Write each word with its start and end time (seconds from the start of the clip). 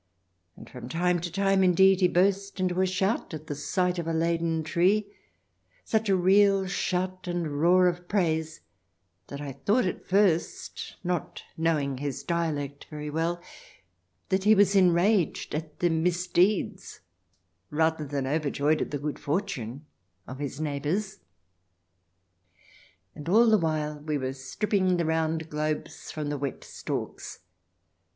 And 0.57 0.67
from 0.67 0.89
time 0.89 1.19
to 1.19 1.31
time, 1.31 1.63
indeed, 1.63 2.01
he 2.01 2.07
burst 2.07 2.59
into 2.59 2.81
a 2.81 2.87
shout 2.87 3.35
at 3.35 3.55
sight 3.55 3.99
of 3.99 4.07
a 4.07 4.13
laden 4.13 4.63
tree— 4.63 5.13
such 5.93 6.09
a 6.09 6.15
real 6.15 6.65
shout 6.65 7.27
and 7.27 7.59
roar 7.61 7.85
of 7.87 8.07
praise 8.07 8.61
that 9.27 9.39
I 9.39 9.51
thought 9.51 9.85
at 9.85 10.07
first, 10.07 10.95
not 11.03 11.43
knowing 11.55 11.99
his 11.99 12.23
dialect 12.23 12.87
very 12.89 13.11
well, 13.11 13.43
that 14.29 14.43
he 14.43 14.55
was 14.55 14.75
enraged 14.75 15.53
at 15.53 15.81
the 15.81 15.89
misdeeds 15.91 17.01
rather 17.69 18.03
than 18.03 18.25
overjoyed 18.25 18.81
at 18.81 18.89
the 18.89 18.97
good 18.97 19.19
fortune 19.19 19.85
of 20.25 20.39
his 20.39 20.59
neighbours.... 20.59 21.19
And 23.13 23.29
all 23.29 23.47
the 23.51 23.59
while 23.59 23.99
we 23.99 24.17
were 24.17 24.33
strip 24.33 24.71
ping 24.71 24.97
the 24.97 25.05
round 25.05 25.47
globes 25.51 26.09
from 26.11 26.29
the 26.29 26.39
wet 26.39 26.63
stalks. 26.63 27.41